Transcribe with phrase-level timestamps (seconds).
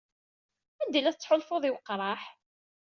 [0.81, 2.21] Anda ay la tettḥulfuḍ i weqraḥ?